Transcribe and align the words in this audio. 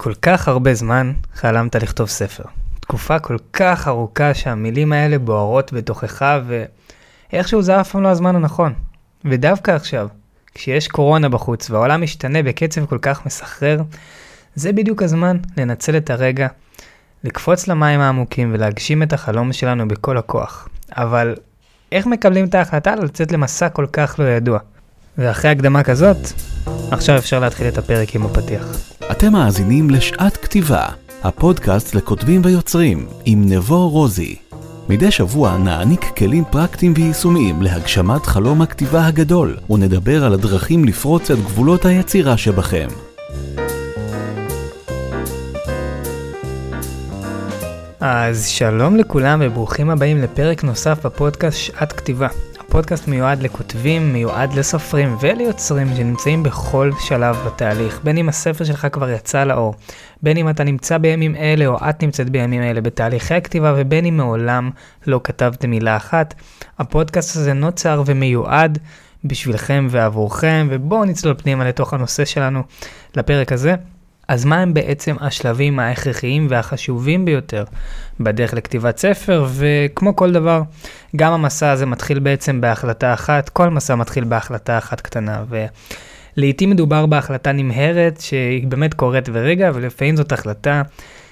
כל 0.00 0.14
כך 0.22 0.48
הרבה 0.48 0.74
זמן 0.74 1.12
חלמת 1.34 1.76
לכתוב 1.76 2.08
ספר. 2.08 2.42
תקופה 2.80 3.18
כל 3.18 3.36
כך 3.52 3.88
ארוכה 3.88 4.34
שהמילים 4.34 4.92
האלה 4.92 5.18
בוערות 5.18 5.72
בתוכך 5.72 6.40
ואיכשהו 7.32 7.62
זה 7.62 7.80
אף 7.80 7.90
פעם 7.90 8.02
לא 8.02 8.08
הזמן 8.08 8.36
הנכון. 8.36 8.72
ודווקא 9.24 9.70
עכשיו, 9.70 10.08
כשיש 10.54 10.88
קורונה 10.88 11.28
בחוץ 11.28 11.70
והעולם 11.70 12.02
משתנה 12.02 12.42
בקצב 12.42 12.86
כל 12.86 12.98
כך 13.02 13.26
מסחרר, 13.26 13.82
זה 14.54 14.72
בדיוק 14.72 15.02
הזמן 15.02 15.36
לנצל 15.56 15.96
את 15.96 16.10
הרגע, 16.10 16.48
לקפוץ 17.24 17.68
למים 17.68 18.00
העמוקים 18.00 18.50
ולהגשים 18.54 19.02
את 19.02 19.12
החלום 19.12 19.52
שלנו 19.52 19.88
בכל 19.88 20.18
הכוח. 20.18 20.68
אבל 20.96 21.34
איך 21.92 22.06
מקבלים 22.06 22.44
את 22.44 22.54
ההחלטה 22.54 22.94
לצאת 22.94 23.32
למסע 23.32 23.68
כל 23.68 23.86
כך 23.92 24.14
לא 24.18 24.24
ידוע? 24.24 24.58
ואחרי 25.18 25.50
הקדמה 25.50 25.82
כזאת, 25.82 26.16
עכשיו 26.90 27.16
אפשר 27.16 27.40
להתחיל 27.40 27.68
את 27.68 27.78
הפרק 27.78 28.14
עם 28.14 28.26
הפתיח. 28.26 28.97
אתם 29.10 29.32
מאזינים 29.32 29.90
לשעת 29.90 30.36
כתיבה, 30.36 30.86
הפודקאסט 31.22 31.94
לכותבים 31.94 32.40
ויוצרים, 32.44 33.06
עם 33.24 33.42
נבו 33.46 33.88
רוזי. 33.88 34.36
מדי 34.88 35.10
שבוע 35.10 35.56
נעניק 35.56 36.04
כלים 36.18 36.44
פרקטיים 36.50 36.92
ויישומיים 36.96 37.62
להגשמת 37.62 38.26
חלום 38.26 38.62
הכתיבה 38.62 39.06
הגדול, 39.06 39.56
ונדבר 39.70 40.24
על 40.24 40.34
הדרכים 40.34 40.84
לפרוץ 40.84 41.30
את 41.30 41.38
גבולות 41.38 41.84
היצירה 41.84 42.36
שבכם. 42.36 42.88
אז 48.00 48.46
שלום 48.46 48.96
לכולם 48.96 49.42
וברוכים 49.44 49.90
הבאים 49.90 50.22
לפרק 50.22 50.64
נוסף 50.64 51.06
בפודקאסט 51.06 51.58
שעת 51.58 51.92
כתיבה. 51.92 52.28
הפודקאסט 52.68 53.08
מיועד 53.08 53.42
לכותבים, 53.42 54.12
מיועד 54.12 54.54
לסופרים 54.54 55.16
וליוצרים 55.20 55.94
שנמצאים 55.96 56.42
בכל 56.42 56.90
שלב 57.00 57.36
בתהליך, 57.46 58.00
בין 58.04 58.18
אם 58.18 58.28
הספר 58.28 58.64
שלך 58.64 58.86
כבר 58.92 59.10
יצא 59.10 59.44
לאור, 59.44 59.74
בין 60.22 60.36
אם 60.36 60.48
אתה 60.48 60.64
נמצא 60.64 60.98
בימים 60.98 61.36
אלה 61.36 61.66
או 61.66 61.76
את 61.76 62.02
נמצאת 62.02 62.30
בימים 62.30 62.62
אלה 62.62 62.80
בתהליכי 62.80 63.34
הכתיבה 63.34 63.74
ובין 63.76 64.04
אם 64.04 64.16
מעולם 64.16 64.70
לא 65.06 65.20
כתבתם 65.24 65.70
מילה 65.70 65.96
אחת. 65.96 66.34
הפודקאסט 66.78 67.36
הזה 67.36 67.52
נוצר 67.52 68.02
ומיועד 68.06 68.78
בשבילכם 69.24 69.86
ועבורכם, 69.90 70.68
ובואו 70.70 71.04
נצלול 71.04 71.34
פנימה 71.38 71.68
לתוך 71.68 71.94
הנושא 71.94 72.24
שלנו 72.24 72.62
לפרק 73.16 73.52
הזה. 73.52 73.74
אז 74.28 74.44
מה 74.44 74.58
הם 74.58 74.74
בעצם 74.74 75.16
השלבים 75.20 75.78
ההכרחיים 75.78 76.46
והחשובים 76.50 77.24
ביותר 77.24 77.64
בדרך 78.20 78.54
לכתיבת 78.54 78.98
ספר, 78.98 79.46
וכמו 79.54 80.16
כל 80.16 80.32
דבר, 80.32 80.62
גם 81.16 81.32
המסע 81.32 81.70
הזה 81.70 81.86
מתחיל 81.86 82.18
בעצם 82.18 82.60
בהחלטה 82.60 83.14
אחת, 83.14 83.48
כל 83.48 83.68
מסע 83.68 83.94
מתחיל 83.94 84.24
בהחלטה 84.24 84.78
אחת 84.78 85.00
קטנה, 85.00 85.44
ולעיתים 86.36 86.70
מדובר 86.70 87.06
בהחלטה 87.06 87.52
נמהרת 87.52 88.20
שהיא 88.20 88.66
באמת 88.66 88.94
קורית 88.94 89.28
ורגע, 89.32 89.70
ולפעמים 89.74 90.16
זאת 90.16 90.32
החלטה 90.32 90.82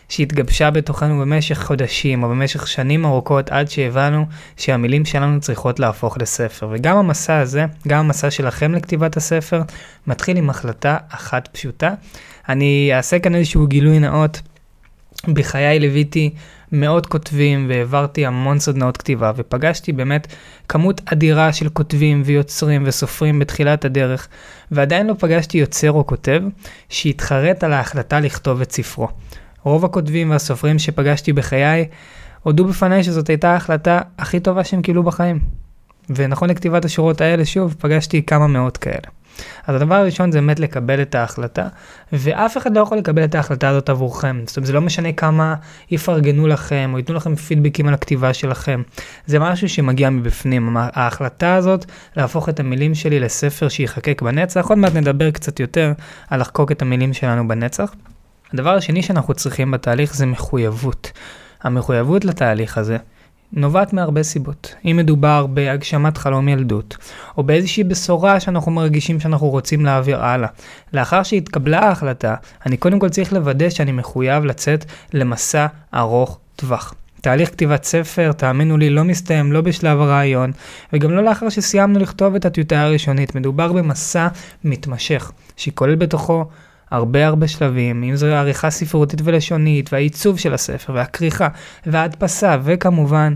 שהתגבשה 0.09 0.71
בתוכנו 0.71 1.21
במשך 1.21 1.63
חודשים 1.63 2.23
או 2.23 2.29
במשך 2.29 2.69
שנים 2.69 3.05
ארוכות 3.05 3.51
עד 3.51 3.71
שהבנו 3.71 4.27
שהמילים 4.57 5.05
שלנו 5.05 5.41
צריכות 5.41 5.81
להפוך 5.81 6.19
לספר. 6.21 6.69
וגם 6.73 6.97
המסע 6.97 7.39
הזה, 7.39 7.67
גם 7.89 7.99
המסע 7.99 8.31
שלכם 8.31 8.75
לכתיבת 8.75 9.17
הספר, 9.17 9.63
מתחיל 10.07 10.37
עם 10.37 10.51
החלטה 10.51 10.97
אחת 11.09 11.49
פשוטה. 11.53 11.95
אני 12.49 12.91
אעשה 12.95 13.19
כאן 13.19 13.35
איזשהו 13.35 13.67
גילוי 13.67 13.99
נאות. 13.99 14.41
בחיי 15.29 15.79
ליוויתי 15.79 16.31
מאות 16.73 17.07
כותבים 17.07 17.67
והעברתי 17.69 18.27
המון 18.27 18.59
סדנאות 18.59 18.97
כתיבה 18.97 19.33
ופגשתי 19.37 19.93
באמת 19.93 20.27
כמות 20.69 21.01
אדירה 21.05 21.53
של 21.53 21.69
כותבים 21.69 22.23
ויוצרים 22.25 22.83
וסופרים 22.87 23.39
בתחילת 23.39 23.85
הדרך 23.85 24.29
ועדיין 24.71 25.07
לא 25.07 25.15
פגשתי 25.19 25.59
יוצר 25.59 25.93
או 25.93 26.07
כותב 26.07 26.43
שהתחרט 26.89 27.65
על 27.65 27.73
ההחלטה 27.73 28.21
לכתוב 28.21 28.61
את 28.61 28.73
ספרו. 28.73 29.09
רוב 29.67 29.85
הכותבים 29.85 30.31
והסופרים 30.31 30.79
שפגשתי 30.79 31.33
בחיי 31.33 31.89
הודו 32.43 32.65
בפניי 32.65 33.05
שזאת 33.05 33.29
הייתה 33.29 33.53
ההחלטה 33.53 34.01
הכי 34.19 34.41
טובה 34.41 34.65
שהם 34.65 34.83
קיבלו 34.83 35.03
בחיים. 35.03 35.41
ונכון 36.11 36.51
לכתיבת 36.51 36.85
השורות 36.85 37.21
האלה, 37.21 37.45
שוב, 37.45 37.75
פגשתי 37.79 38.23
כמה 38.23 38.47
מאות 38.47 38.77
כאלה. 38.77 39.09
אז 39.67 39.75
הדבר 39.75 39.95
הראשון 39.95 40.33
זה 40.33 40.41
באמת 40.41 40.61
לקבל 40.61 41.03
את 41.03 41.15
ההחלטה, 41.15 41.69
ואף 42.13 42.57
אחד 42.57 42.77
לא 42.77 42.81
יכול 42.81 42.99
לקבל 42.99 43.25
את 43.25 43.35
ההחלטה 43.35 43.69
הזאת 43.69 43.89
עבורכם. 43.89 44.43
זאת 44.47 44.57
אומרת, 44.57 44.67
זה 44.67 44.73
לא 44.73 44.81
משנה 44.81 45.13
כמה 45.13 45.55
יפרגנו 45.91 46.47
לכם, 46.47 46.91
או 46.93 46.99
ייתנו 46.99 47.15
לכם 47.15 47.35
פידבקים 47.35 47.89
על 47.89 47.95
הכתיבה 47.95 48.35
שלכם. 48.35 48.83
זה 49.27 49.39
משהו 49.39 49.69
שמגיע 49.69 50.11
מבפנים. 50.11 50.77
ההחלטה 50.77 51.55
הזאת 51.55 51.85
להפוך 52.17 52.49
את 52.49 52.61
המילים 52.61 52.95
שלי 52.95 53.21
לספר 53.21 53.69
שיחקק 53.69 54.23
בנצח, 54.23 54.69
עוד 54.69 54.79
מעט 54.79 54.95
נדבר 54.95 55.31
קצת 55.31 55.61
יותר 55.61 55.93
על 56.31 56.41
לחקוק 56.41 56.73
את 56.73 56.83
המילים 56.83 57.13
שלנו 57.13 57.49
בנצח. 57.49 57.95
הדבר 58.53 58.75
השני 58.75 59.03
שאנחנו 59.03 59.35
צריכים 59.35 59.71
בתהליך 59.71 60.15
זה 60.15 60.27
מחויבות. 60.27 61.13
המחויבות 61.63 62.25
לתהליך 62.25 62.79
הזה 62.79 62.97
נובעת 63.53 63.93
מהרבה 63.93 64.23
סיבות. 64.23 64.75
אם 64.85 64.97
מדובר 64.97 65.47
בהגשמת 65.47 66.19
חלום 66.19 66.49
ילדות, 66.49 66.97
או 67.39 67.43
באיזושהי 67.43 67.85
בשורה 67.85 68.41
שאנחנו 68.41 68.73
מרגישים 68.73 69.21
שאנחנו 69.21 69.49
רוצים 69.49 69.85
להעביר 69.85 70.25
הלאה. 70.25 70.49
לאחר 70.93 71.23
שהתקבלה 71.23 71.79
ההחלטה, 71.79 72.35
אני 72.67 72.77
קודם 72.77 72.99
כל 72.99 73.09
צריך 73.09 73.33
לוודא 73.33 73.71
שאני 73.71 73.93
מחויב 73.93 74.45
לצאת 74.45 74.85
למסע 75.13 75.67
ארוך 75.95 76.39
טווח. 76.57 76.95
תהליך 77.21 77.51
כתיבת 77.51 77.85
ספר, 77.85 78.33
תאמינו 78.33 78.77
לי, 78.77 78.91
לא 78.91 79.05
מסתיים 79.05 79.53
לא 79.53 79.61
בשלב 79.61 80.01
הרעיון, 80.01 80.53
וגם 80.93 81.11
לא 81.11 81.25
לאחר 81.25 81.49
שסיימנו 81.49 81.99
לכתוב 81.99 82.35
את 82.35 82.45
הטיוטה 82.45 82.83
הראשונית. 82.83 83.35
מדובר 83.35 83.73
במסע 83.73 84.29
מתמשך, 84.65 85.33
שכולל 85.57 85.95
בתוכו 85.95 86.45
הרבה 86.91 87.27
הרבה 87.27 87.49
שלבים, 87.49 88.03
אם 88.03 88.17
זו 88.17 88.27
עריכה 88.27 88.71
ספרותית 88.71 89.21
ולשונית, 89.25 89.93
והעיצוב 89.93 90.39
של 90.39 90.55
הספר, 90.55 90.93
והכריכה, 90.93 91.49
וההדפסה, 91.87 92.57
וכמובן, 92.63 93.35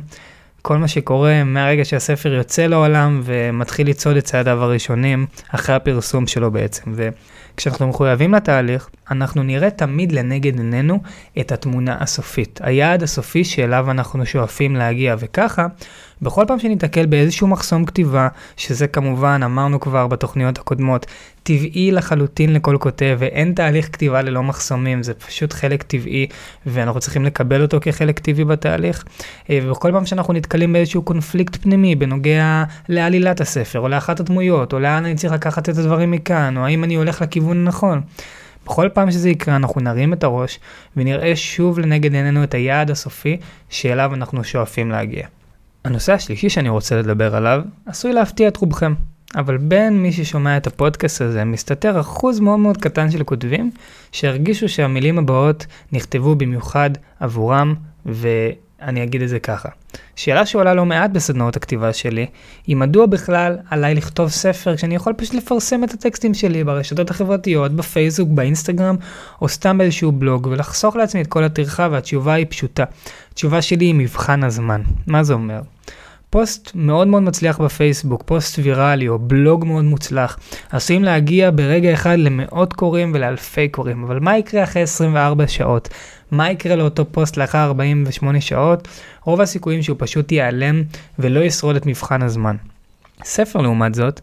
כל 0.63 0.77
מה 0.77 0.89
שקורה 0.89 1.45
מהרגע 1.45 1.85
שהספר 1.85 2.33
יוצא 2.33 2.67
לעולם 2.67 3.21
ומתחיל 3.25 3.89
לצעוד 3.89 4.17
את 4.17 4.25
צעדיו 4.25 4.63
הראשונים, 4.65 5.27
אחרי 5.49 5.75
הפרסום 5.75 6.27
שלו 6.27 6.51
בעצם. 6.51 6.95
וכשאנחנו 6.95 7.89
מחויבים 7.89 8.35
לתהליך, 8.35 8.89
אנחנו 9.11 9.43
נראה 9.43 9.71
תמיד 9.71 10.13
לנגד 10.13 10.59
עינינו 10.59 11.01
את 11.41 11.53
התמונה 11.53 11.97
הסופית, 12.01 12.61
היעד 12.63 13.03
הסופי 13.03 13.45
שאליו 13.45 13.91
אנחנו 13.91 14.27
שואפים 14.27 14.77
להגיע, 14.77 15.17
וככה, 15.19 15.67
בכל 16.23 16.45
פעם 16.49 16.59
שניתקל 16.59 17.07
באיזשהו 17.07 17.47
מחסום 17.47 17.85
כתיבה, 17.85 18.29
שזה 18.57 18.87
כמובן, 18.87 19.41
אמרנו 19.45 19.81
כבר 19.81 20.07
בתוכניות 20.07 20.59
הקודמות, 20.59 21.07
טבעי 21.43 21.91
לחלוטין 21.93 22.53
לכל 22.53 22.77
כותב, 22.81 23.17
ואין 23.19 23.55
תהליך 23.55 23.93
כתיבה 23.93 24.23
ללא 24.23 24.43
מחסומים, 24.43 25.03
זה 25.03 25.15
פשוט 25.15 25.53
חלק 25.53 25.83
טבעי, 25.83 26.27
ואנחנו 26.67 27.01
צריכים 27.01 27.25
לקבל 27.25 27.63
אותו 27.63 27.79
כחלק 27.81 28.19
טבעי 28.19 28.45
בתהליך. 28.45 29.05
אה, 29.51 29.61
ובכל 29.63 29.93
פעם 29.93 30.07
שאנחנו 30.07 30.33
נתקלים 30.35 30.73
באיזשהו 30.73 31.03
קונפליקט 31.03 31.57
פנימי 31.57 31.95
בנוגע 31.95 32.65
לעלילת 32.89 33.41
הספר, 33.41 33.81
או 33.81 33.89
לאחת 33.89 34.21
הדמויות, 34.21 34.73
או 34.73 34.79
לאן 34.79 35.05
אני 35.05 35.15
צריך 35.15 35.33
לקחת 35.33 35.69
את 35.69 35.79
הדברים 35.79 36.11
מכאן, 36.11 36.57
או 36.57 36.65
האם 36.65 36.85
אני 36.85 36.95
הולך 36.95 37.23
לכיוון 37.23 37.57
הנכון. 37.57 38.01
בכל 38.67 38.89
פעם 38.95 39.11
שזה 39.11 39.31
יקרה 39.31 39.57
אנחנו 39.57 39.81
נרים 39.81 40.13
את 40.13 40.25
הראש 40.25 40.59
ונראה 40.97 41.37
שוב 41.37 41.79
לנגד 41.79 42.15
עינינו 42.15 42.45
את 42.45 42.55
היעד 42.55 42.91
הסופי 42.91 43.37
שאליו 43.69 44.15
אנחנו 44.15 44.45
שואפים 44.45 44.91
להגיע. 44.91 45.27
הנושא 45.85 46.13
השלישי 46.13 46.49
שאני 46.49 46.69
רוצה 46.69 46.99
לדבר 46.99 47.37
עליו 47.37 47.63
עשוי 47.87 48.13
להפתיע 48.13 48.49
את 48.49 48.57
רובכם, 48.57 48.95
אבל 49.37 49.57
בין 49.57 50.03
מי 50.03 50.13
ששומע 50.13 50.57
את 50.57 50.67
הפודקאסט 50.67 51.21
הזה 51.21 51.45
מסתתר 51.45 52.01
אחוז 52.01 52.41
מאוד 52.41 52.59
מאוד 52.59 52.77
קטן 52.77 53.11
של 53.11 53.25
כותבים 53.25 53.71
שהרגישו 54.13 54.69
שהמילים 54.69 55.19
הבאות 55.19 55.67
נכתבו 55.93 56.35
במיוחד 56.35 56.91
עבורם 57.21 57.75
ו... 58.07 58.29
אני 58.83 59.03
אגיד 59.03 59.23
את 59.23 59.29
זה 59.29 59.39
ככה. 59.39 59.69
שאלה 60.17 60.47
שעולה 60.47 60.75
לא 60.75 60.85
מעט 60.85 61.11
בסדנאות 61.11 61.57
הכתיבה 61.57 61.93
שלי, 61.93 62.27
היא 62.67 62.77
מדוע 62.77 63.07
בכלל 63.07 63.57
עליי 63.71 63.95
לכתוב 63.95 64.29
ספר 64.29 64.77
כשאני 64.77 64.95
יכול 64.95 65.13
פשוט 65.13 65.35
לפרסם 65.35 65.85
את 65.85 65.95
הטקסטים 65.95 66.35
שלי 66.35 66.65
ברשתות 66.65 67.11
החברתיות, 67.11 67.73
בפייסבוק, 67.73 68.29
באינסטגרם, 68.29 68.97
או 69.41 69.49
סתם 69.49 69.79
באיזשהו 69.79 70.13
בלוג, 70.13 70.47
ולחסוך 70.51 70.97
לעצמי 70.97 71.21
את 71.21 71.27
כל 71.27 71.45
הטרחה, 71.45 71.89
והתשובה 71.91 72.33
היא 72.33 72.47
פשוטה. 72.49 72.85
התשובה 73.33 73.63
שלי 73.63 73.85
היא 73.85 73.95
מבחן 73.95 74.45
הזמן. 74.45 74.83
מה 75.07 75.23
זה 75.23 75.33
אומר? 75.33 75.61
פוסט 76.31 76.71
מאוד 76.75 77.09
מאוד 77.09 77.23
מצליח 77.23 77.61
בפייסבוק, 77.61 78.23
פוסט 78.27 78.59
ויראלי 78.59 79.09
או 79.09 79.19
בלוג 79.19 79.65
מאוד 79.65 79.85
מוצלח, 79.85 80.39
עשויים 80.71 81.05
להגיע 81.05 81.51
ברגע 81.55 81.93
אחד 81.93 82.19
למאות 82.19 82.73
קוראים 82.73 83.13
ולאלפי 83.15 83.69
קוראים, 83.69 84.05
אבל 84.05 84.21
מה 84.21 84.39
יקרה 84.39 84.65
אחרי 84.65 84.83
24 84.83 85.49
שעות? 85.49 85.89
מה 86.31 86.51
יקרה 86.51 86.77
לאותו 86.77 87.05
פוסט 87.13 87.37
לאחר 87.37 87.65
48 87.65 88.41
שעות? 88.41 88.89
רוב 89.25 89.41
הסיכויים 89.41 89.83
שהוא 89.83 89.97
פשוט 90.01 90.33
ייעלם 90.33 90.83
ולא 91.19 91.41
ישרוד 91.41 91.77
את 91.77 91.87
מבחן 91.87 92.23
הזמן. 92.23 92.57
ספר 93.25 93.61
לעומת 93.61 93.95
זאת, 93.95 94.21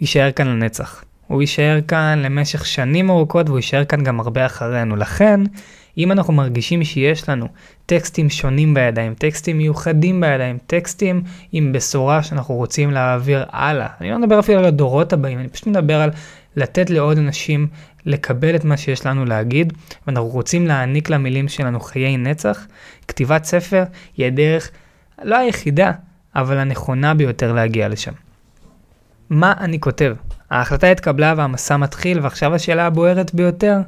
יישאר 0.00 0.32
כאן 0.32 0.46
לנצח. 0.46 1.04
הוא 1.26 1.40
יישאר 1.40 1.78
כאן 1.88 2.18
למשך 2.22 2.66
שנים 2.66 3.10
ארוכות 3.10 3.46
והוא 3.46 3.58
יישאר 3.58 3.84
כאן 3.84 4.04
גם 4.04 4.20
הרבה 4.20 4.46
אחרינו. 4.46 4.96
לכן, 4.96 5.40
אם 5.98 6.12
אנחנו 6.12 6.32
מרגישים 6.32 6.84
שיש 6.84 7.28
לנו 7.28 7.48
טקסטים 7.86 8.30
שונים 8.30 8.74
בידיים, 8.74 9.14
טקסטים 9.14 9.58
מיוחדים 9.58 10.20
בידיים, 10.20 10.58
טקסטים 10.66 11.22
עם 11.52 11.72
בשורה 11.72 12.22
שאנחנו 12.22 12.54
רוצים 12.54 12.90
להעביר 12.90 13.44
הלאה, 13.50 13.88
אני 14.00 14.10
לא 14.10 14.18
מדבר 14.18 14.38
אפילו 14.38 14.58
על 14.58 14.64
הדורות 14.64 15.12
הבאים, 15.12 15.38
אני 15.38 15.48
פשוט 15.48 15.66
מדבר 15.66 16.00
על 16.00 16.10
לתת 16.56 16.90
לעוד 16.90 17.18
אנשים 17.18 17.66
לקבל 18.06 18.56
את 18.56 18.64
מה 18.64 18.76
שיש 18.76 19.06
לנו 19.06 19.24
להגיד, 19.24 19.72
ואנחנו 20.06 20.28
רוצים 20.28 20.66
להעניק 20.66 21.10
למילים 21.10 21.48
שלנו 21.48 21.80
חיי 21.80 22.16
נצח, 22.16 22.66
כתיבת 23.08 23.44
ספר 23.44 23.84
היא 24.16 24.26
הדרך, 24.26 24.70
לא 25.22 25.36
היחידה, 25.36 25.92
אבל 26.36 26.58
הנכונה 26.58 27.14
ביותר 27.14 27.52
להגיע 27.52 27.88
לשם. 27.88 28.12
מה 29.30 29.54
אני 29.60 29.80
כותב? 29.80 30.14
ההחלטה 30.50 30.86
התקבלה 30.86 31.34
והמסע 31.36 31.76
מתחיל, 31.76 32.20
ועכשיו 32.20 32.54
השאלה 32.54 32.86
הבוערת 32.86 33.34
ביותר, 33.34 33.78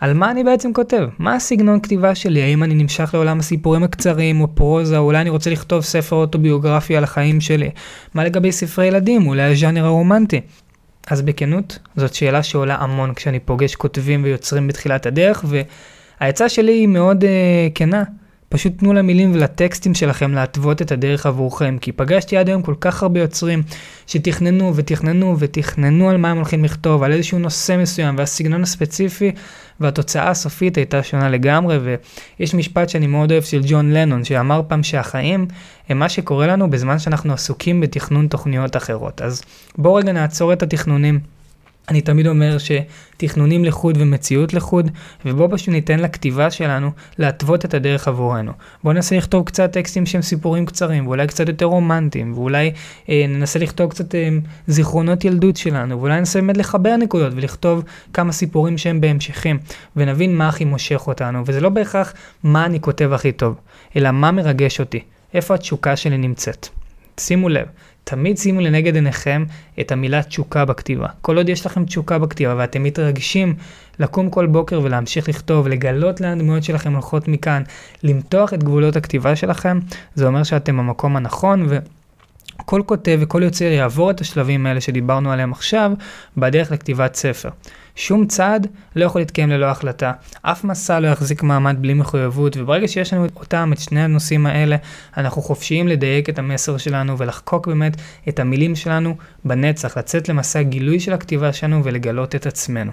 על 0.00 0.14
מה 0.14 0.30
אני 0.30 0.44
בעצם 0.44 0.72
כותב? 0.72 1.08
מה 1.18 1.34
הסגנון 1.34 1.80
כתיבה 1.80 2.14
שלי? 2.14 2.42
האם 2.42 2.62
אני 2.62 2.74
נמשך 2.74 3.10
לעולם 3.14 3.38
הסיפורים 3.38 3.82
הקצרים 3.82 4.40
או 4.40 4.48
פרוזה? 4.54 4.98
אולי 4.98 5.20
אני 5.20 5.30
רוצה 5.30 5.50
לכתוב 5.50 5.82
ספר 5.82 6.16
אוטוביוגרפי 6.16 6.96
על 6.96 7.04
החיים 7.04 7.40
שלי? 7.40 7.70
מה 8.14 8.24
לגבי 8.24 8.52
ספרי 8.52 8.86
ילדים? 8.86 9.26
אולי 9.26 9.42
הז'אנר 9.42 9.84
הרומנטי? 9.84 10.40
אז 11.10 11.22
בכנות, 11.22 11.78
זאת 11.96 12.14
שאלה 12.14 12.42
שעולה 12.42 12.74
המון 12.74 13.14
כשאני 13.14 13.38
פוגש 13.38 13.74
כותבים 13.74 14.24
ויוצרים 14.24 14.68
בתחילת 14.68 15.06
הדרך, 15.06 15.44
והעצה 16.20 16.48
שלי 16.48 16.72
היא 16.72 16.88
מאוד 16.88 17.24
uh, 17.24 17.26
כנה. 17.74 18.02
פשוט 18.48 18.78
תנו 18.78 18.92
למילים 18.92 19.34
ולטקסטים 19.34 19.94
שלכם 19.94 20.32
להתוות 20.32 20.82
את 20.82 20.92
הדרך 20.92 21.26
עבורכם, 21.26 21.76
כי 21.80 21.92
פגשתי 21.92 22.36
עד 22.36 22.48
היום 22.48 22.62
כל 22.62 22.74
כך 22.80 23.02
הרבה 23.02 23.20
יוצרים 23.20 23.62
שתכננו 24.06 24.76
ותכננו 24.76 25.36
ותכננו 25.38 26.10
על 26.10 26.16
מה 26.16 26.30
הם 26.30 26.36
הולכים 26.36 26.64
לכתוב, 26.64 27.02
על 27.02 27.12
איזשהו 27.12 27.38
נושא 27.38 27.76
מסוים 27.76 28.14
והסגנון 28.18 28.62
הספציפי, 28.62 29.32
והתוצאה 29.80 30.30
הסופית 30.30 30.76
הייתה 30.76 31.02
שונה 31.02 31.28
לגמרי, 31.28 31.78
ויש 32.38 32.54
משפט 32.54 32.88
שאני 32.88 33.06
מאוד 33.06 33.32
אוהב 33.32 33.42
של 33.42 33.60
ג'ון 33.66 33.92
לנון, 33.92 34.24
שאמר 34.24 34.62
פעם 34.68 34.82
שהחיים 34.82 35.46
הם 35.88 35.98
מה 35.98 36.08
שקורה 36.08 36.46
לנו 36.46 36.70
בזמן 36.70 36.98
שאנחנו 36.98 37.32
עסוקים 37.32 37.80
בתכנון 37.80 38.28
תוכניות 38.28 38.76
אחרות. 38.76 39.22
אז 39.22 39.42
בואו 39.78 39.94
רגע 39.94 40.12
נעצור 40.12 40.52
את 40.52 40.62
התכנונים. 40.62 41.37
אני 41.88 42.00
תמיד 42.00 42.26
אומר 42.26 42.56
שתכנונים 42.58 43.64
לחוד 43.64 43.96
ומציאות 44.00 44.54
לחוד, 44.54 44.90
ובואו 45.24 45.50
פשוט 45.50 45.68
ניתן 45.68 46.00
לכתיבה 46.00 46.50
שלנו 46.50 46.90
להתוות 47.18 47.64
את 47.64 47.74
הדרך 47.74 48.08
עבורנו. 48.08 48.52
בואו 48.84 48.94
ננסה 48.94 49.16
לכתוב 49.16 49.44
קצת 49.46 49.72
טקסטים 49.72 50.06
שהם 50.06 50.22
סיפורים 50.22 50.66
קצרים, 50.66 51.06
ואולי 51.06 51.26
קצת 51.26 51.48
יותר 51.48 51.66
רומנטיים, 51.66 52.32
ואולי 52.34 52.72
אה, 53.08 53.24
ננסה 53.28 53.58
לכתוב 53.58 53.90
קצת 53.90 54.14
אה, 54.14 54.28
זיכרונות 54.66 55.24
ילדות 55.24 55.56
שלנו, 55.56 56.00
ואולי 56.00 56.18
ננסה 56.18 56.40
באמת 56.40 56.56
לחבר 56.56 56.96
נקודות 56.96 57.32
ולכתוב 57.36 57.84
כמה 58.12 58.32
סיפורים 58.32 58.78
שהם 58.78 59.00
בהמשכים, 59.00 59.58
ונבין 59.96 60.36
מה 60.36 60.48
הכי 60.48 60.64
מושך 60.64 61.06
אותנו, 61.06 61.42
וזה 61.46 61.60
לא 61.60 61.68
בהכרח 61.68 62.14
מה 62.42 62.66
אני 62.66 62.80
כותב 62.80 63.12
הכי 63.12 63.32
טוב, 63.32 63.54
אלא 63.96 64.10
מה 64.10 64.32
מרגש 64.32 64.80
אותי, 64.80 65.00
איפה 65.34 65.54
התשוקה 65.54 65.96
שלי 65.96 66.18
נמצאת. 66.18 66.68
שימו 67.20 67.48
לב, 67.48 67.66
תמיד 68.08 68.38
שימו 68.38 68.60
לנגד 68.60 68.94
עיניכם 68.94 69.44
את 69.80 69.92
המילה 69.92 70.22
תשוקה 70.22 70.64
בכתיבה. 70.64 71.06
כל 71.22 71.36
עוד 71.36 71.48
יש 71.48 71.66
לכם 71.66 71.84
תשוקה 71.84 72.18
בכתיבה 72.18 72.54
ואתם 72.58 72.82
מתרגשים 72.82 73.54
לקום 73.98 74.30
כל 74.30 74.46
בוקר 74.46 74.80
ולהמשיך 74.82 75.28
לכתוב, 75.28 75.68
לגלות 75.68 76.20
לאן 76.20 76.38
הדמויות 76.38 76.64
שלכם 76.64 76.92
הולכות 76.92 77.28
מכאן, 77.28 77.62
למתוח 78.02 78.54
את 78.54 78.62
גבולות 78.62 78.96
הכתיבה 78.96 79.36
שלכם, 79.36 79.78
זה 80.14 80.26
אומר 80.26 80.42
שאתם 80.42 80.76
במקום 80.76 81.16
הנכון 81.16 81.66
ו... 81.68 81.78
כל 82.56 82.82
כותב 82.86 83.18
וכל 83.20 83.42
יוצר 83.42 83.64
יעבור 83.64 84.10
את 84.10 84.20
השלבים 84.20 84.66
האלה 84.66 84.80
שדיברנו 84.80 85.32
עליהם 85.32 85.52
עכשיו 85.52 85.92
בדרך 86.36 86.72
לכתיבת 86.72 87.14
ספר. 87.14 87.48
שום 87.94 88.26
צעד 88.26 88.66
לא 88.96 89.04
יכול 89.04 89.20
להתקיים 89.20 89.50
ללא 89.50 89.66
החלטה, 89.66 90.12
אף 90.42 90.64
מסע 90.64 91.00
לא 91.00 91.08
יחזיק 91.08 91.42
מעמד 91.42 91.76
בלי 91.80 91.94
מחויבות, 91.94 92.56
וברגע 92.56 92.88
שיש 92.88 93.12
לנו 93.12 93.26
אותם, 93.36 93.70
את 93.72 93.78
שני 93.78 94.00
הנושאים 94.02 94.46
האלה, 94.46 94.76
אנחנו 95.16 95.42
חופשיים 95.42 95.88
לדייק 95.88 96.28
את 96.28 96.38
המסר 96.38 96.76
שלנו 96.76 97.18
ולחקוק 97.18 97.66
באמת 97.66 97.96
את 98.28 98.40
המילים 98.40 98.76
שלנו 98.76 99.16
בנצח, 99.44 99.98
לצאת 99.98 100.28
למסע 100.28 100.62
גילוי 100.62 101.00
של 101.00 101.12
הכתיבה 101.12 101.52
שלנו 101.52 101.84
ולגלות 101.84 102.34
את 102.34 102.46
עצמנו. 102.46 102.92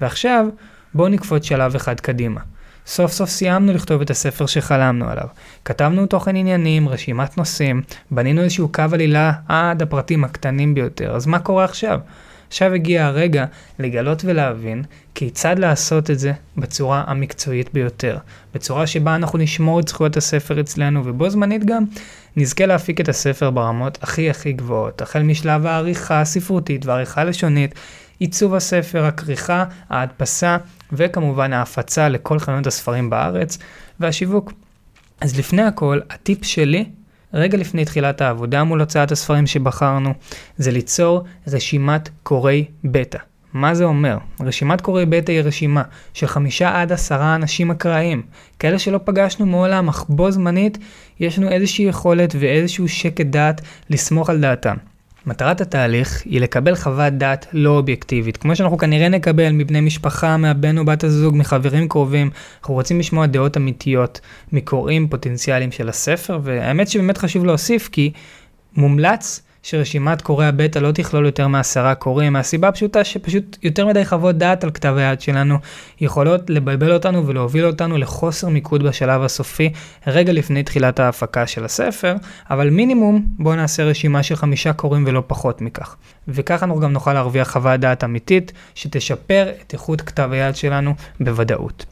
ועכשיו, 0.00 0.46
בואו 0.94 1.08
נקפוץ 1.08 1.44
שלב 1.44 1.74
אחד 1.74 2.00
קדימה. 2.00 2.40
סוף 2.86 3.12
סוף 3.12 3.30
סיימנו 3.30 3.72
לכתוב 3.72 4.00
את 4.00 4.10
הספר 4.10 4.46
שחלמנו 4.46 5.08
עליו. 5.08 5.26
כתבנו 5.64 6.06
תוכן 6.06 6.36
עניינים, 6.36 6.88
רשימת 6.88 7.38
נושאים, 7.38 7.82
בנינו 8.10 8.42
איזשהו 8.42 8.68
קו 8.68 8.82
עלילה 8.92 9.32
עד 9.48 9.82
הפרטים 9.82 10.24
הקטנים 10.24 10.74
ביותר. 10.74 11.16
אז 11.16 11.26
מה 11.26 11.38
קורה 11.38 11.64
עכשיו? 11.64 12.00
עכשיו 12.48 12.72
הגיע 12.72 13.06
הרגע 13.06 13.44
לגלות 13.78 14.22
ולהבין 14.24 14.82
כיצד 15.14 15.58
לעשות 15.58 16.10
את 16.10 16.18
זה 16.18 16.32
בצורה 16.56 17.04
המקצועית 17.06 17.72
ביותר. 17.72 18.18
בצורה 18.54 18.86
שבה 18.86 19.14
אנחנו 19.14 19.38
נשמור 19.38 19.80
את 19.80 19.88
זכויות 19.88 20.16
הספר 20.16 20.60
אצלנו, 20.60 21.02
ובו 21.04 21.30
זמנית 21.30 21.64
גם 21.64 21.84
נזכה 22.36 22.66
להפיק 22.66 23.00
את 23.00 23.08
הספר 23.08 23.50
ברמות 23.50 23.98
הכי 24.02 24.30
הכי 24.30 24.52
גבוהות. 24.52 25.02
החל 25.02 25.22
משלב 25.22 25.66
העריכה 25.66 26.20
הספרותית 26.20 26.86
והעריכה 26.86 27.20
הלשונית, 27.20 27.74
עיצוב 28.18 28.54
הספר, 28.54 29.04
הכריכה, 29.04 29.64
ההדפסה, 29.90 30.56
וכמובן 30.92 31.52
ההפצה 31.52 32.08
לכל 32.08 32.38
חנויות 32.38 32.66
הספרים 32.66 33.10
בארץ, 33.10 33.58
והשיווק. 34.00 34.52
אז 35.20 35.38
לפני 35.38 35.62
הכל, 35.62 36.00
הטיפ 36.10 36.44
שלי 36.44 36.84
רגע 37.34 37.58
לפני 37.58 37.84
תחילת 37.84 38.20
העבודה 38.20 38.64
מול 38.64 38.80
הוצאת 38.80 39.12
הספרים 39.12 39.46
שבחרנו, 39.46 40.14
זה 40.56 40.70
ליצור 40.70 41.24
רשימת 41.48 42.08
קוראי 42.22 42.64
בטא. 42.84 43.18
מה 43.52 43.74
זה 43.74 43.84
אומר? 43.84 44.18
רשימת 44.40 44.80
קוראי 44.80 45.06
בטא 45.06 45.32
היא 45.32 45.40
רשימה 45.40 45.82
של 46.14 46.26
חמישה 46.26 46.80
עד 46.80 46.92
עשרה 46.92 47.34
אנשים 47.34 47.70
אקראיים, 47.70 48.22
כאלה 48.58 48.78
שלא 48.78 49.00
פגשנו 49.04 49.46
מעולם, 49.46 49.88
אך 49.88 50.04
בו 50.08 50.30
זמנית 50.30 50.78
יש 51.20 51.38
לנו 51.38 51.48
איזושהי 51.48 51.84
יכולת 51.84 52.34
ואיזשהו 52.38 52.88
שקט 52.88 53.26
דעת 53.26 53.60
לסמוך 53.90 54.30
על 54.30 54.40
דעתם. 54.40 54.76
מטרת 55.26 55.60
התהליך 55.60 56.22
היא 56.24 56.40
לקבל 56.40 56.74
חוות 56.74 57.12
דעת 57.12 57.46
לא 57.52 57.70
אובייקטיבית, 57.70 58.36
כמו 58.36 58.56
שאנחנו 58.56 58.78
כנראה 58.78 59.08
נקבל 59.08 59.52
מבני 59.52 59.80
משפחה, 59.80 60.36
מהבן 60.36 60.78
או 60.78 60.84
בת 60.84 61.04
הזוג, 61.04 61.36
מחברים 61.36 61.88
קרובים. 61.88 62.30
אנחנו 62.60 62.74
רוצים 62.74 62.98
לשמוע 62.98 63.26
דעות 63.26 63.56
אמיתיות 63.56 64.20
מקוראים 64.52 65.08
פוטנציאליים 65.08 65.72
של 65.72 65.88
הספר, 65.88 66.38
והאמת 66.42 66.88
שבאמת 66.88 67.18
חשוב 67.18 67.44
להוסיף 67.44 67.88
כי 67.92 68.12
מומלץ 68.76 69.42
שרשימת 69.64 70.22
קוראי 70.22 70.46
הבטא 70.46 70.78
לא 70.78 70.92
תכלול 70.92 71.26
יותר 71.26 71.48
מעשרה 71.48 71.94
קוראים, 71.94 72.32
מהסיבה 72.32 72.68
הפשוטה 72.68 73.04
שפשוט 73.04 73.56
יותר 73.62 73.86
מדי 73.86 74.04
חוות 74.04 74.38
דעת 74.38 74.64
על 74.64 74.70
כתב 74.70 74.94
היד 74.96 75.20
שלנו 75.20 75.58
יכולות 76.00 76.50
לבלבל 76.50 76.92
אותנו 76.92 77.26
ולהוביל 77.26 77.66
אותנו 77.66 77.98
לחוסר 77.98 78.48
מיקוד 78.48 78.82
בשלב 78.82 79.22
הסופי 79.22 79.72
רגע 80.06 80.32
לפני 80.32 80.62
תחילת 80.62 81.00
ההפקה 81.00 81.46
של 81.46 81.64
הספר, 81.64 82.14
אבל 82.50 82.70
מינימום 82.70 83.26
בואו 83.38 83.56
נעשה 83.56 83.84
רשימה 83.84 84.22
של 84.22 84.36
חמישה 84.36 84.72
קוראים 84.72 85.04
ולא 85.06 85.22
פחות 85.26 85.60
מכך. 85.60 85.96
וכך 86.28 86.62
אנחנו 86.62 86.80
גם 86.80 86.92
נוכל 86.92 87.12
להרוויח 87.12 87.52
חוות 87.52 87.80
דעת 87.80 88.04
אמיתית 88.04 88.52
שתשפר 88.74 89.48
את 89.66 89.72
איכות 89.72 90.00
כתב 90.00 90.28
היד 90.32 90.56
שלנו 90.56 90.94
בוודאות. 91.20 91.86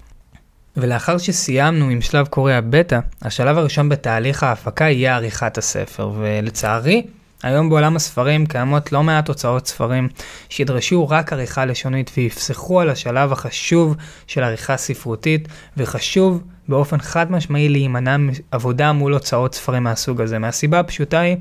ולאחר 0.77 1.19
שסיימנו 1.19 1.89
עם 1.89 2.01
שלב 2.01 2.27
קוראי 2.27 2.55
הבטא, 2.55 2.99
השלב 3.23 3.59
הראשון 3.59 3.89
בתהליך 3.89 4.43
ההפקה 4.43 4.85
יהיה 4.85 5.17
עריכת 5.17 5.59
הספר, 5.59 6.11
ולצערי, 6.19 7.03
היום 7.43 7.69
בעולם 7.69 7.97
הספרים 7.97 8.47
קיימות 8.47 8.93
לא 8.93 9.03
מעט 9.03 9.29
הוצאות 9.29 9.67
ספרים 9.67 10.09
שידרשו 10.49 11.09
רק 11.09 11.33
עריכה 11.33 11.65
לשונית 11.65 12.11
ויפסחו 12.17 12.81
על 12.81 12.91
השלב 12.91 13.33
החשוב 13.33 13.97
של 14.27 14.43
עריכה 14.43 14.77
ספרותית, 14.77 15.49
וחשוב 15.77 16.43
באופן 16.69 16.99
חד 17.01 17.33
משמעי 17.33 17.69
להימנע 17.69 18.17
מעבודה 18.17 18.93
מול 18.93 19.13
הוצאות 19.13 19.55
ספרים 19.55 19.83
מהסוג 19.83 20.21
הזה. 20.21 20.39
מהסיבה 20.39 20.81
הפשוטה 20.81 21.21
היא 21.21 21.37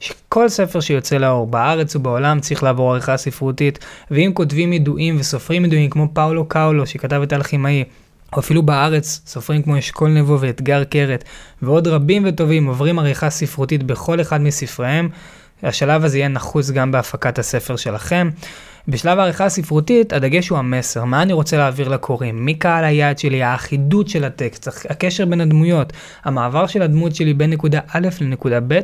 שכל 0.00 0.48
ספר 0.48 0.80
שיוצא 0.80 1.16
לאור 1.16 1.46
בארץ 1.46 1.96
ובעולם 1.96 2.40
צריך 2.40 2.62
לעבור 2.62 2.92
עריכה 2.92 3.16
ספרותית, 3.16 3.78
ואם 4.10 4.30
כותבים 4.34 4.72
ידועים 4.72 5.16
וסופרים 5.20 5.64
ידועים 5.64 5.90
כמו 5.90 6.08
פאולו 6.12 6.44
קאולו 6.44 6.86
שכתב 6.86 7.20
את 7.22 7.32
האלכימאי, 7.32 7.84
או 8.32 8.40
אפילו 8.40 8.62
בארץ, 8.62 9.20
סופרים 9.26 9.62
כמו 9.62 9.78
אשכול 9.78 10.10
נבו 10.10 10.40
ואתגר 10.40 10.84
קרת, 10.84 11.24
ועוד 11.62 11.88
רבים 11.88 12.22
וטובים 12.26 12.66
עוברים 12.66 12.98
עריכה 12.98 13.30
ספרותית 13.30 13.82
בכל 13.82 14.20
אחד 14.20 14.40
מספריהם, 14.40 15.08
השלב 15.62 16.04
הזה 16.04 16.18
יהיה 16.18 16.28
נחוץ 16.28 16.70
גם 16.70 16.92
בהפקת 16.92 17.38
הספר 17.38 17.76
שלכם. 17.76 18.30
בשלב 18.88 19.18
העריכה 19.18 19.44
הספרותית, 19.44 20.12
הדגש 20.12 20.48
הוא 20.48 20.58
המסר, 20.58 21.04
מה 21.04 21.22
אני 21.22 21.32
רוצה 21.32 21.56
להעביר 21.56 21.88
לקוראים, 21.88 22.44
מי 22.44 22.54
קהל 22.54 22.84
היעד 22.84 23.18
שלי, 23.18 23.42
האחידות 23.42 24.08
של 24.08 24.24
הטקסט, 24.24 24.68
הקשר 24.90 25.24
בין 25.24 25.40
הדמויות, 25.40 25.92
המעבר 26.24 26.66
של 26.66 26.82
הדמות 26.82 27.14
שלי 27.14 27.34
בין 27.34 27.50
נקודה 27.50 27.80
א' 27.94 28.08
לנקודה 28.20 28.58
ב', 28.68 28.80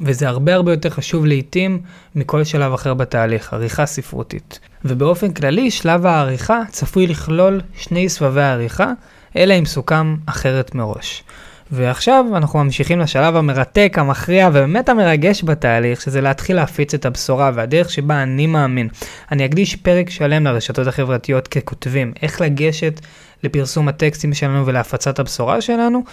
וזה 0.00 0.28
הרבה 0.28 0.54
הרבה 0.54 0.72
יותר 0.72 0.90
חשוב 0.90 1.26
לעיתים 1.26 1.80
מכל 2.14 2.44
שלב 2.44 2.72
אחר 2.72 2.94
בתהליך, 2.94 3.52
עריכה 3.52 3.86
ספרותית. 3.86 4.60
ובאופן 4.84 5.32
כללי, 5.32 5.70
שלב 5.70 6.06
העריכה 6.06 6.60
צפוי 6.70 7.06
לכלול 7.06 7.60
שני 7.74 8.08
סבבי 8.08 8.42
העריכה, 8.42 8.92
אלא 9.36 9.54
אם 9.58 9.64
סוכם 9.64 10.16
אחרת 10.26 10.74
מראש. 10.74 11.22
ועכשיו 11.72 12.24
אנחנו 12.36 12.64
ממשיכים 12.64 12.98
לשלב 13.00 13.36
המרתק, 13.36 13.94
המכריע 13.96 14.48
ובאמת 14.48 14.88
המרגש 14.88 15.44
בתהליך, 15.44 16.00
שזה 16.00 16.20
להתחיל 16.20 16.56
להפיץ 16.56 16.94
את 16.94 17.06
הבשורה 17.06 17.50
והדרך 17.54 17.90
שבה 17.90 18.22
אני 18.22 18.46
מאמין. 18.46 18.88
אני 19.32 19.44
אקדיש 19.44 19.76
פרק 19.76 20.10
שלם 20.10 20.44
לרשתות 20.44 20.86
החברתיות 20.86 21.48
ככותבים, 21.48 22.12
איך 22.22 22.40
לגשת 22.40 23.00
לפרסום 23.42 23.88
הטקסטים 23.88 24.34
שלנו 24.34 24.66
ולהפצת 24.66 25.18
הבשורה 25.18 25.60
שלנו. 25.60 26.04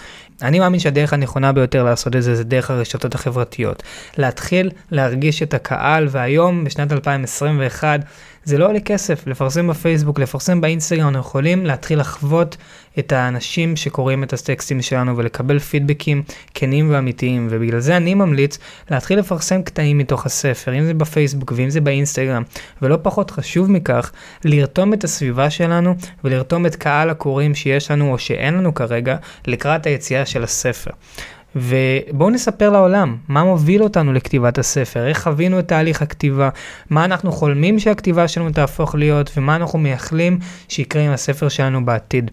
אני 0.42 0.58
מאמין 0.58 0.80
שהדרך 0.80 1.12
הנכונה 1.12 1.52
ביותר 1.52 1.84
לעשות 1.84 2.16
את 2.16 2.22
זה 2.22 2.34
זה 2.34 2.44
דרך 2.44 2.70
הרשתות 2.70 3.14
החברתיות. 3.14 3.82
להתחיל 4.18 4.70
להרגיש 4.90 5.42
את 5.42 5.54
הקהל, 5.54 6.06
והיום, 6.10 6.64
בשנת 6.64 6.92
2021, 6.92 8.00
זה 8.46 8.58
לא 8.58 8.68
עולה 8.68 8.80
כסף, 8.80 9.26
לפרסם 9.26 9.66
בפייסבוק, 9.66 10.18
לפרסם 10.18 10.60
באינסטגרם, 10.60 11.08
אנחנו 11.08 11.20
יכולים 11.20 11.66
להתחיל 11.66 12.00
לחוות 12.00 12.56
את 12.98 13.12
האנשים 13.12 13.76
שקוראים 13.76 14.24
את 14.24 14.32
הטקסטים 14.32 14.82
שלנו 14.82 15.16
ולקבל 15.16 15.58
פידבקים 15.58 16.22
כנים 16.54 16.90
ואמיתיים, 16.90 17.48
ובגלל 17.50 17.80
זה 17.80 17.96
אני 17.96 18.14
ממליץ 18.14 18.58
להתחיל 18.90 19.18
לפרסם 19.18 19.62
קטעים 19.62 19.98
מתוך 19.98 20.26
הספר, 20.26 20.78
אם 20.78 20.84
זה 20.84 20.94
בפייסבוק 20.94 21.52
ואם 21.56 21.70
זה 21.70 21.80
באינסטגרם, 21.80 22.42
ולא 22.82 22.98
פחות 23.02 23.30
חשוב 23.30 23.70
מכך, 23.70 24.12
לרתום 24.44 24.92
את 24.92 25.04
הסביבה 25.04 25.50
שלנו 25.50 25.94
ולרתום 26.24 26.66
את 26.66 26.76
קהל 26.76 27.10
הקוראים 27.10 27.54
שיש 27.54 27.90
לנו 27.90 28.12
או 28.12 28.18
שאין 28.18 28.54
לנו 28.54 28.74
כרגע 28.74 29.16
לקראת 29.46 29.86
היציאה 29.86 30.26
של 30.26 30.44
הספר. 30.44 30.90
ובואו 31.56 32.30
נספר 32.30 32.70
לעולם 32.70 33.16
מה 33.28 33.44
מוביל 33.44 33.82
אותנו 33.82 34.12
לכתיבת 34.12 34.58
הספר, 34.58 35.06
איך 35.06 35.22
חווינו 35.22 35.58
את 35.58 35.68
תהליך 35.68 36.02
הכתיבה, 36.02 36.48
מה 36.90 37.04
אנחנו 37.04 37.32
חולמים 37.32 37.78
שהכתיבה 37.78 38.28
שלנו 38.28 38.50
תהפוך 38.50 38.94
להיות? 38.94 39.30
ומה 39.36 39.56
אנחנו 39.56 39.78
מייחלים 39.78 40.38
שיקרה 40.68 41.02
עם 41.02 41.12
הספר 41.12 41.48
שלנו 41.48 41.84
בעתיד. 41.84 42.30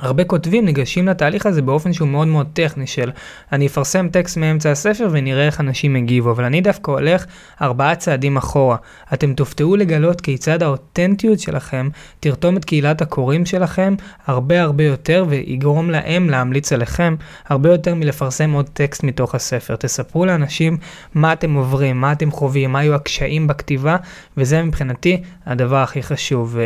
הרבה 0.00 0.24
כותבים 0.24 0.64
ניגשים 0.64 1.08
לתהליך 1.08 1.46
הזה 1.46 1.62
באופן 1.62 1.92
שהוא 1.92 2.08
מאוד 2.08 2.28
מאוד 2.28 2.46
טכני 2.52 2.86
של 2.86 3.10
אני 3.52 3.66
אפרסם 3.66 4.08
טקסט 4.08 4.36
מאמצע 4.36 4.70
הספר 4.70 5.08
ונראה 5.12 5.46
איך 5.46 5.60
אנשים 5.60 5.96
יגיבו, 5.96 6.30
אבל 6.30 6.44
אני 6.44 6.60
דווקא 6.60 6.90
הולך 6.90 7.26
ארבעה 7.62 7.94
צעדים 7.94 8.36
אחורה. 8.36 8.76
אתם 9.14 9.34
תופתעו 9.34 9.76
לגלות 9.76 10.20
כיצד 10.20 10.62
האותנטיות 10.62 11.40
שלכם 11.40 11.88
תרתום 12.20 12.56
את 12.56 12.64
קהילת 12.64 13.02
הקוראים 13.02 13.46
שלכם 13.46 13.94
הרבה 14.26 14.62
הרבה 14.62 14.84
יותר 14.84 15.24
ויגרום 15.28 15.90
להם 15.90 16.30
להמליץ 16.30 16.72
עליכם 16.72 17.16
הרבה 17.48 17.72
יותר 17.72 17.94
מלפרסם 17.94 18.52
עוד 18.52 18.68
טקסט 18.72 19.04
מתוך 19.04 19.34
הספר. 19.34 19.76
תספרו 19.76 20.26
לאנשים 20.26 20.76
מה 21.14 21.32
אתם 21.32 21.54
עוברים, 21.54 22.00
מה 22.00 22.12
אתם 22.12 22.30
חווים, 22.30 22.72
מה 22.72 22.78
היו 22.78 22.94
הקשיים 22.94 23.46
בכתיבה, 23.46 23.96
וזה 24.36 24.62
מבחינתי 24.62 25.22
הדבר 25.46 25.76
הכי 25.76 26.02
חשוב. 26.02 26.56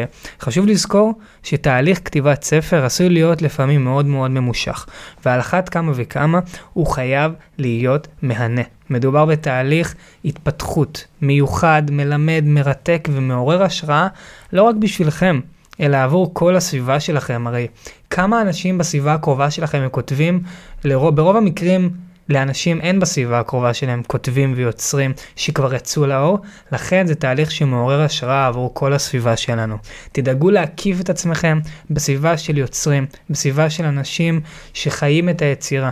חשוב 0.41 0.67
לזכור 0.67 1.15
שתהליך 1.43 2.01
כתיבת 2.05 2.43
ספר 2.43 2.85
עשוי 2.85 3.09
להיות 3.17 3.43
לפעמים 3.43 3.85
מאוד 3.85 4.07
מאוד 4.07 4.31
ממושך, 4.31 4.87
ועל 5.25 5.41
אחת 5.41 5.69
כמה 5.69 5.93
וכמה 5.95 6.41
הוא 6.73 6.87
חייב 6.87 7.33
להיות 7.59 8.09
מהנה. 8.23 8.63
מדובר 8.91 9.25
בתהליך 9.25 9.95
התפתחות 10.25 11.05
מיוחד, 11.23 11.83
מלמד, 11.91 12.43
מרתק 12.47 13.09
ומעורר 13.13 13.63
השראה 13.63 14.09
לא 14.53 14.63
רק 14.63 14.75
בשבילכם, 14.75 15.41
אלא 15.81 15.97
עבור 15.97 16.31
כל 16.35 16.57
הסביבה 16.57 17.01
שלכם. 17.01 17.47
הרי 17.47 17.67
כמה 18.11 18.43
אנשים 18.43 18.79
בסביבה 18.79 19.15
הקרובה 19.15 19.51
שלכם 19.51 19.79
הם 19.79 19.89
כותבים, 19.89 20.43
לרוב, 20.85 21.17
ברוב 21.17 21.37
המקרים 21.37 21.91
לאנשים 22.29 22.81
אין 22.81 23.01
בסביבה 23.01 23.41
הקרובה 23.41 23.75
שלהם 23.75 24.03
כותבים 24.07 24.53
ויוצרים 24.57 25.13
שכבר 25.37 25.75
יצאו 25.75 26.07
לאור, 26.07 26.39
לכן 26.73 27.07
זה 27.07 27.15
תהליך 27.15 27.51
שמעורר 27.51 28.01
השראה 28.01 28.47
עבור 28.47 28.75
כל 28.75 28.93
הסביבה 28.93 29.37
שלנו. 29.37 29.77
תדאגו 30.13 30.51
להקיף 30.51 31.01
את 31.01 31.11
עצמכם 31.11 31.61
בסביבה 31.91 32.39
של 32.39 32.59
יוצרים, 32.59 33.07
בסביבה 33.31 33.71
של 33.71 33.85
אנשים 33.85 34.41
שחיים 34.75 35.29
את 35.29 35.43
היצירה. 35.43 35.91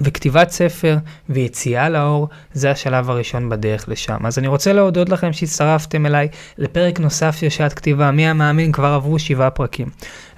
וכתיבת 0.00 0.50
ספר 0.50 0.96
ויציאה 1.28 1.88
לאור 1.88 2.28
זה 2.52 2.70
השלב 2.70 3.10
הראשון 3.10 3.48
בדרך 3.48 3.88
לשם. 3.88 4.26
אז 4.26 4.38
אני 4.38 4.46
רוצה 4.46 4.72
להודות 4.72 5.08
לכם 5.08 5.32
שהצטרפתם 5.32 6.06
אליי 6.06 6.28
לפרק 6.58 7.00
נוסף 7.00 7.36
של 7.36 7.48
שעת 7.48 7.72
כתיבה. 7.72 8.10
מי 8.10 8.26
המאמין 8.26 8.72
כבר 8.72 8.86
עברו 8.86 9.18
שבעה 9.18 9.50
פרקים. 9.50 9.86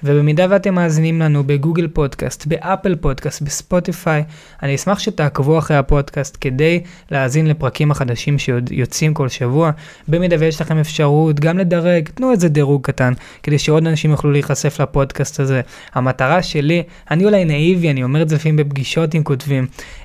ובמידה 0.03 0.45
ואתם 0.49 0.75
מאזינים 0.75 1.19
לנו 1.19 1.43
בגוגל 1.43 1.87
פודקאסט, 1.87 2.45
באפל 2.45 2.95
פודקאסט, 2.95 3.41
בספוטיפיי, 3.41 4.23
אני 4.63 4.75
אשמח 4.75 4.99
שתעקבו 4.99 5.57
אחרי 5.57 5.77
הפודקאסט 5.77 6.37
כדי 6.41 6.83
להאזין 7.11 7.47
לפרקים 7.47 7.91
החדשים 7.91 8.39
שיוצאים 8.39 9.13
כל 9.13 9.29
שבוע. 9.29 9.71
במידה 10.07 10.35
ויש 10.39 10.61
לכם 10.61 10.77
אפשרות 10.77 11.39
גם 11.39 11.57
לדרג, 11.57 12.09
תנו 12.09 12.31
איזה 12.31 12.49
דירוג 12.49 12.81
קטן, 12.85 13.13
כדי 13.43 13.59
שעוד 13.59 13.87
אנשים 13.87 14.11
יוכלו 14.11 14.31
להיחשף 14.31 14.81
לפודקאסט 14.81 15.39
הזה. 15.39 15.61
המטרה 15.93 16.43
שלי, 16.43 16.83
אני 17.11 17.25
אולי 17.25 17.45
נאיבי, 17.45 17.91
אני 17.91 18.03
אומר 18.03 18.21
את 18.21 18.29
זה 18.29 18.35
לפעמים 18.35 18.55
בפגישות 18.55 19.13
עם 19.13 19.23
כותבים, 19.23 19.48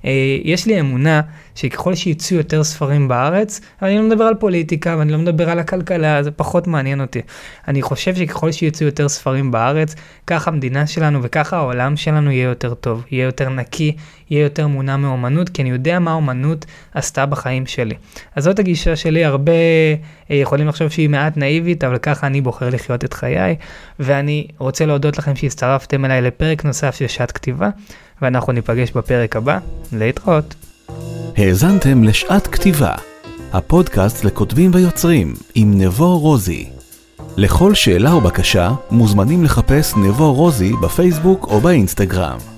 אה, 0.04 0.10
יש 0.44 0.66
לי 0.66 0.80
אמונה 0.80 1.20
שככל 1.54 1.94
שיצאו 1.94 2.36
יותר 2.36 2.64
ספרים 2.64 3.08
בארץ, 3.08 3.60
אני 3.82 3.96
לא 3.96 4.02
מדבר 4.02 4.24
על 4.24 4.34
פוליטיקה 4.34 4.96
ואני 4.98 5.12
לא 5.12 5.18
מדבר 5.18 5.50
על 5.50 5.58
הכלכלה, 5.58 6.22
זה 6.22 6.30
פחות 6.30 6.66
מעניין 6.66 7.00
אותי. 7.00 7.20
אני 7.68 7.82
חושב 7.82 8.14
שככל 8.14 8.52
שיצאו 8.52 8.86
יותר 8.86 9.08
ספרים 9.08 9.50
בארץ, 9.50 9.94
כך 10.26 10.48
המדינה 10.48 10.86
שלנו 10.86 11.22
וככה 11.22 11.56
העולם 11.56 11.96
שלנו 11.96 12.30
יהיה 12.30 12.44
יותר 12.44 12.74
טוב, 12.74 13.04
יהיה 13.10 13.24
יותר 13.24 13.48
נקי, 13.48 13.96
יהיה 14.30 14.42
יותר 14.42 14.66
מונע 14.66 14.96
מאומנות, 14.96 15.48
כי 15.48 15.62
אני 15.62 15.70
יודע 15.70 15.98
מה 15.98 16.12
אומנות 16.12 16.66
עשתה 16.94 17.26
בחיים 17.26 17.66
שלי. 17.66 17.94
אז 18.36 18.44
זאת 18.44 18.58
הגישה 18.58 18.96
שלי, 18.96 19.24
הרבה 19.24 19.52
אה, 20.30 20.36
יכולים 20.36 20.68
לחשוב 20.68 20.88
שהיא 20.88 21.08
מעט 21.08 21.36
נאיבית, 21.36 21.84
אבל 21.84 21.98
ככה 21.98 22.26
אני 22.26 22.40
בוחר 22.40 22.68
לחיות 22.68 23.04
את 23.04 23.14
חיי, 23.14 23.56
ואני 23.98 24.46
רוצה 24.58 24.86
להודות 24.86 25.18
לכם 25.18 25.36
שהצטרפתם 25.36 26.04
אליי 26.04 26.22
לפרק 26.22 26.64
נוסף 26.64 26.94
של 26.94 27.06
שעת 27.06 27.32
כתיבה, 27.32 27.68
ואנחנו 28.22 28.52
ניפגש 28.52 28.90
בפרק 28.90 29.36
הבא, 29.36 29.58
להתראות. 29.92 30.73
האזנתם 31.36 32.04
לשעת 32.04 32.46
כתיבה, 32.46 32.94
הפודקאסט 33.52 34.24
לכותבים 34.24 34.70
ויוצרים 34.74 35.34
עם 35.54 35.80
נבו 35.80 36.18
רוזי. 36.18 36.68
לכל 37.36 37.74
שאלה 37.74 38.12
או 38.12 38.20
בקשה 38.20 38.70
מוזמנים 38.90 39.44
לחפש 39.44 39.94
נבו 39.96 40.34
רוזי 40.34 40.72
בפייסבוק 40.82 41.46
או 41.50 41.60
באינסטגרם. 41.60 42.53